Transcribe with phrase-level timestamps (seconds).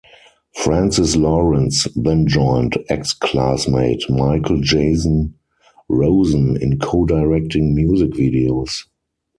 [0.55, 5.35] Francis Lawrence then joined ex-classmate Michael Jason
[5.89, 8.85] Rosen in co-directing music videos.